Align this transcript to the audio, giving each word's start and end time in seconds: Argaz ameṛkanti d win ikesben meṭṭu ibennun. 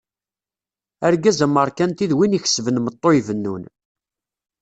Argaz 1.05 1.39
ameṛkanti 1.45 2.05
d 2.11 2.13
win 2.17 2.37
ikesben 2.37 2.77
meṭṭu 2.81 3.09
ibennun. 3.19 3.63